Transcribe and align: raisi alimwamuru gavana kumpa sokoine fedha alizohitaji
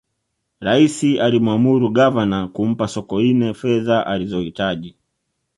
raisi 0.59 1.19
alimwamuru 1.19 1.89
gavana 1.89 2.47
kumpa 2.47 2.87
sokoine 2.87 3.53
fedha 3.53 4.05
alizohitaji 4.07 4.95